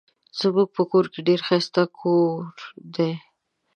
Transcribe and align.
زمونږ 0.39 0.69
په 0.75 0.81
کور 0.91 1.05
کې 1.13 1.19
ډير 1.27 1.41
ښايسته 1.47 1.83
کوور 1.97 2.59
دي 2.95 3.11